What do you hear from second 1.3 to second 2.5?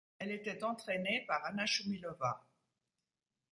Anna Shumilova.